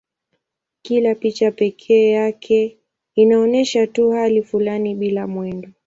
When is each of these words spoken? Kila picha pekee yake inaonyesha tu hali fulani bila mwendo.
Kila 0.81 1.15
picha 1.15 1.51
pekee 1.51 2.09
yake 2.11 2.77
inaonyesha 3.15 3.87
tu 3.87 4.11
hali 4.11 4.43
fulani 4.43 4.95
bila 4.95 5.27
mwendo. 5.27 5.69